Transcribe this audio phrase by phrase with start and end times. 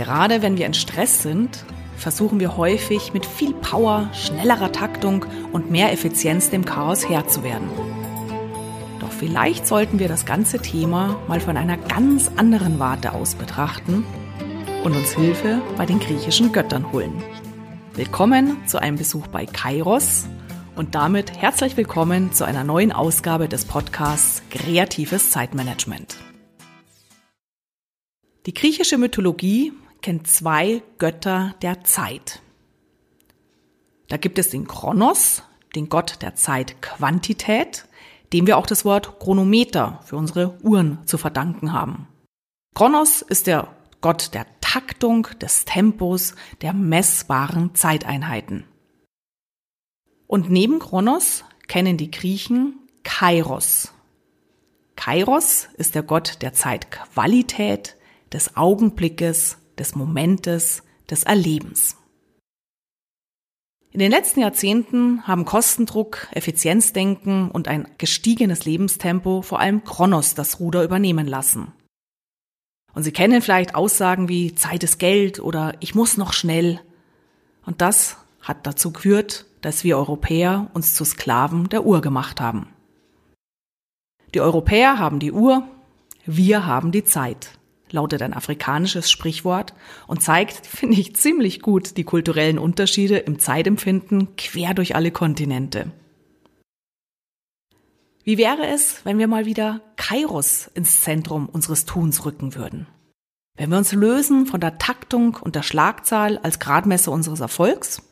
[0.00, 1.62] Gerade wenn wir in Stress sind,
[1.98, 7.42] versuchen wir häufig mit viel Power, schnellerer Taktung und mehr Effizienz dem Chaos Herr zu
[7.42, 7.68] werden.
[8.98, 14.06] Doch vielleicht sollten wir das ganze Thema mal von einer ganz anderen Warte aus betrachten
[14.84, 17.12] und uns Hilfe bei den griechischen Göttern holen.
[17.92, 20.24] Willkommen zu einem Besuch bei Kairos
[20.76, 26.16] und damit herzlich willkommen zu einer neuen Ausgabe des Podcasts Kreatives Zeitmanagement.
[28.46, 32.42] Die griechische Mythologie kennt zwei Götter der Zeit.
[34.08, 35.42] Da gibt es den Kronos,
[35.74, 37.86] den Gott der Zeitquantität,
[38.32, 42.08] dem wir auch das Wort Chronometer für unsere Uhren zu verdanken haben.
[42.74, 43.68] Kronos ist der
[44.00, 48.64] Gott der Taktung, des Tempos, der messbaren Zeiteinheiten.
[50.26, 53.92] Und neben Kronos kennen die Griechen Kairos.
[54.94, 57.96] Kairos ist der Gott der Zeitqualität,
[58.32, 61.96] des Augenblickes, des Momentes, des Erlebens.
[63.90, 70.60] In den letzten Jahrzehnten haben Kostendruck, Effizienzdenken und ein gestiegenes Lebenstempo vor allem Kronos das
[70.60, 71.72] Ruder übernehmen lassen.
[72.94, 76.80] Und Sie kennen vielleicht Aussagen wie Zeit ist Geld oder ich muss noch schnell.
[77.66, 82.68] Und das hat dazu geführt, dass wir Europäer uns zu Sklaven der Uhr gemacht haben.
[84.34, 85.66] Die Europäer haben die Uhr,
[86.26, 87.58] wir haben die Zeit
[87.92, 89.74] lautet ein afrikanisches Sprichwort
[90.06, 95.92] und zeigt, finde ich, ziemlich gut die kulturellen Unterschiede im Zeitempfinden quer durch alle Kontinente.
[98.22, 102.86] Wie wäre es, wenn wir mal wieder Kairos ins Zentrum unseres Tuns rücken würden?
[103.56, 108.02] Wenn wir uns lösen von der Taktung und der Schlagzahl als Gradmesser unseres Erfolgs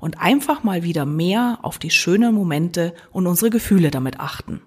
[0.00, 4.62] und einfach mal wieder mehr auf die schönen Momente und unsere Gefühle damit achten.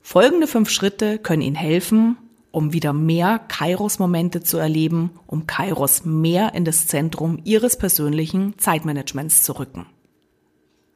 [0.00, 2.16] Folgende fünf Schritte können Ihnen helfen,
[2.56, 9.42] um wieder mehr Kairos-Momente zu erleben, um Kairos mehr in das Zentrum Ihres persönlichen Zeitmanagements
[9.42, 9.84] zu rücken.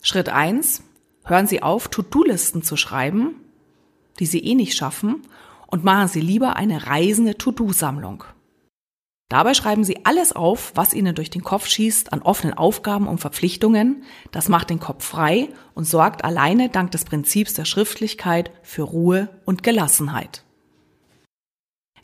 [0.00, 0.83] Schritt eins:
[1.22, 3.34] Hören Sie auf, To-Do-Listen zu schreiben,
[4.20, 5.20] die Sie eh nicht schaffen,
[5.66, 8.25] und machen Sie lieber eine reisende To-Do-Sammlung.
[9.28, 13.19] Dabei schreiben Sie alles auf, was Ihnen durch den Kopf schießt an offenen Aufgaben und
[13.19, 14.04] Verpflichtungen.
[14.31, 19.28] Das macht den Kopf frei und sorgt alleine dank des Prinzips der Schriftlichkeit für Ruhe
[19.44, 20.43] und Gelassenheit.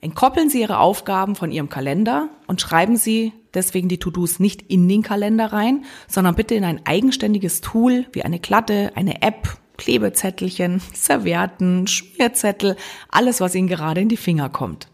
[0.01, 4.89] Entkoppeln Sie Ihre Aufgaben von Ihrem Kalender und schreiben Sie deswegen die To-Dos nicht in
[4.89, 10.81] den Kalender rein, sondern bitte in ein eigenständiges Tool wie eine Klatte, eine App, Klebezettelchen,
[10.95, 12.77] Servietten, Schmierzettel,
[13.09, 14.89] alles, was Ihnen gerade in die Finger kommt.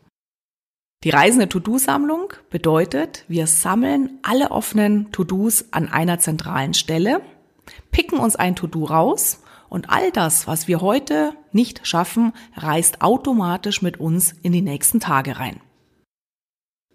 [1.05, 7.23] Die reisende To-Do-Sammlung bedeutet, wir sammeln alle offenen To-Dos an einer zentralen Stelle,
[7.91, 13.81] picken uns ein To-Do raus und all das, was wir heute nicht schaffen, reist automatisch
[13.81, 15.61] mit uns in die nächsten Tage rein.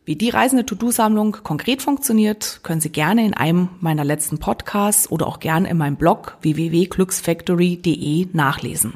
[0.05, 5.25] Wie die reisende To-Do-Sammlung konkret funktioniert, können Sie gerne in einem meiner letzten Podcasts oder
[5.25, 8.93] auch gerne in meinem Blog www.glücksfactory.de nachlesen.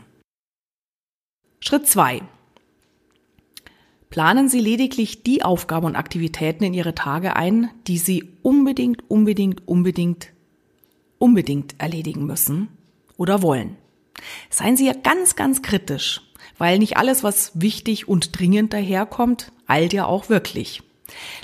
[1.59, 2.21] Schritt zwei:
[4.11, 9.67] Planen Sie lediglich die Aufgaben und Aktivitäten in Ihre Tage ein, die Sie unbedingt, unbedingt,
[9.67, 10.31] unbedingt,
[11.17, 12.77] unbedingt erledigen müssen
[13.21, 13.77] oder wollen.
[14.49, 16.21] Seien Sie ja ganz, ganz kritisch,
[16.57, 20.81] weil nicht alles, was wichtig und dringend daherkommt, eilt ja auch wirklich.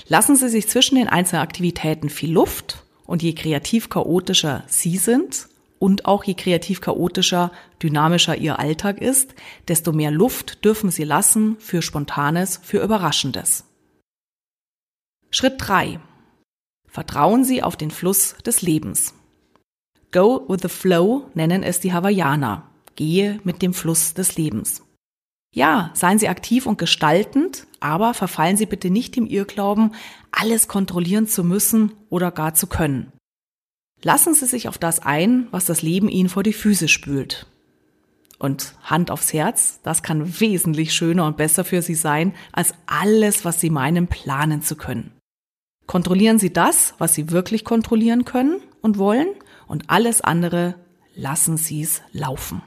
[0.08, 5.48] Lassen Sie sich zwischen den einzelnen Aktivitäten viel Luft und je kreativ chaotischer Sie sind
[5.78, 9.34] und auch je kreativ chaotischer, dynamischer Ihr Alltag ist,
[9.68, 13.64] desto mehr Luft dürfen Sie lassen für Spontanes, für Überraschendes.
[15.30, 16.00] Schritt drei:
[16.88, 19.14] Vertrauen Sie auf den Fluss des Lebens.
[20.10, 22.68] Go with the flow nennen es die Hawaiianer.
[22.96, 24.82] Gehe mit dem Fluss des Lebens.
[25.54, 29.94] Ja, seien Sie aktiv und gestaltend, aber verfallen Sie bitte nicht im Irrglauben,
[30.30, 33.12] alles kontrollieren zu müssen oder gar zu können.
[34.02, 37.46] Lassen Sie sich auf das ein, was das Leben Ihnen vor die Füße spült.
[38.38, 43.44] Und Hand aufs Herz, das kann wesentlich schöner und besser für Sie sein, als alles,
[43.44, 45.12] was Sie meinen, planen zu können.
[45.86, 49.28] Kontrollieren Sie das, was Sie wirklich kontrollieren können und wollen,
[49.68, 50.74] und alles andere
[51.14, 52.62] lassen Sie es laufen.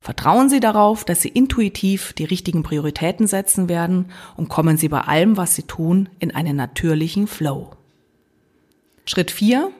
[0.00, 5.00] Vertrauen Sie darauf, dass Sie intuitiv die richtigen Prioritäten setzen werden und kommen Sie bei
[5.00, 7.70] allem, was Sie tun, in einen natürlichen Flow.
[9.06, 9.70] Schritt 4.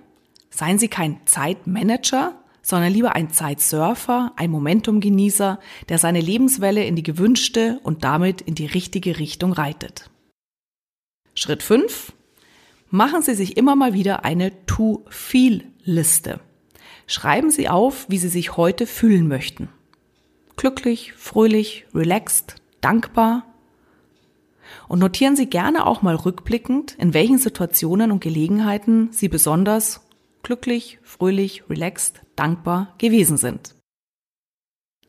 [0.49, 5.61] Seien Sie kein Zeitmanager, sondern lieber ein Zeitsurfer, ein Momentumgenießer,
[5.91, 10.09] der seine Lebenswelle in die gewünschte und damit in die richtige Richtung reitet.
[11.35, 12.15] Schritt 5.
[12.89, 16.41] Machen Sie sich immer mal wieder eine To-Feel Liste.
[17.07, 19.69] Schreiben Sie auf, wie Sie sich heute fühlen möchten.
[20.57, 23.45] Glücklich, fröhlich, relaxed, dankbar.
[24.89, 30.07] Und notieren Sie gerne auch mal rückblickend, in welchen Situationen und Gelegenheiten Sie besonders
[30.43, 33.75] glücklich, fröhlich, relaxed, dankbar gewesen sind.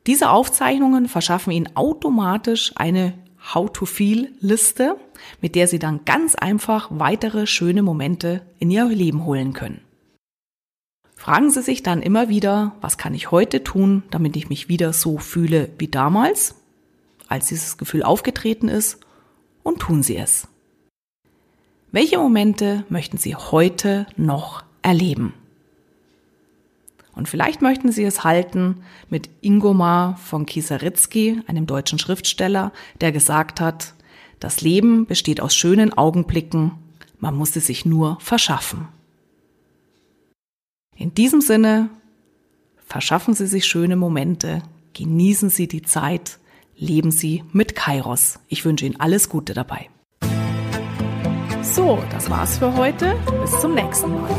[0.06, 3.14] Diese Aufzeichnungen verschaffen Ihnen automatisch eine
[3.54, 4.96] How-to-Feel-Liste,
[5.40, 9.85] mit der Sie dann ganz einfach weitere schöne Momente in Ihr Leben holen können.
[11.26, 14.92] Fragen Sie sich dann immer wieder, was kann ich heute tun, damit ich mich wieder
[14.92, 16.54] so fühle wie damals,
[17.26, 19.00] als dieses Gefühl aufgetreten ist,
[19.64, 20.46] und tun Sie es.
[21.90, 25.34] Welche Momente möchten Sie heute noch erleben?
[27.16, 32.70] Und vielleicht möchten Sie es halten mit Ingomar von Kieseritzky, einem deutschen Schriftsteller,
[33.00, 33.94] der gesagt hat,
[34.38, 36.70] das Leben besteht aus schönen Augenblicken,
[37.18, 38.86] man muss es sich nur verschaffen.
[40.98, 41.90] In diesem Sinne,
[42.86, 44.62] verschaffen Sie sich schöne Momente,
[44.94, 46.38] genießen Sie die Zeit,
[46.74, 48.38] leben Sie mit Kairos.
[48.48, 49.90] Ich wünsche Ihnen alles Gute dabei.
[51.60, 53.14] So, das war's für heute.
[53.42, 54.30] Bis zum nächsten Mal.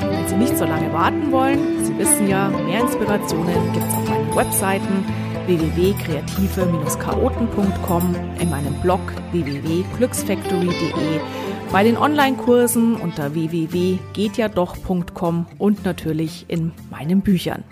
[0.00, 4.34] Wenn Sie nicht so lange warten wollen, Sie wissen ja, mehr Inspirationen gibt's auf meinen
[4.34, 5.04] Webseiten
[5.46, 9.00] www.kreative-chaoten.com, in meinem Blog
[9.32, 11.20] www.glücksfactory.de,
[11.72, 17.64] bei den Online-Kursen unter www.gehtjadoch.com und natürlich in meinen Büchern.